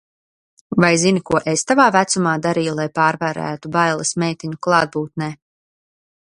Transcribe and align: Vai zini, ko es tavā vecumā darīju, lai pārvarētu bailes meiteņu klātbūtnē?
Vai 0.83 0.89
zini, 1.01 1.21
ko 1.29 1.41
es 1.51 1.65
tavā 1.71 1.85
vecumā 1.97 2.33
darīju, 2.47 2.75
lai 2.81 2.89
pārvarētu 2.97 3.73
bailes 3.79 4.17
meiteņu 4.25 4.61
klātbūtnē? 4.69 5.33